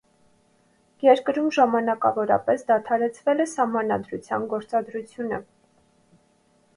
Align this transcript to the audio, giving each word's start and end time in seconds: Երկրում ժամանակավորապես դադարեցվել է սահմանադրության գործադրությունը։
Երկրում 1.07 1.49
ժամանակավորապես 1.57 2.65
դադարեցվել 2.71 3.43
է 3.45 3.49
սահմանադրության 3.51 4.47
գործադրությունը։ 4.55 5.41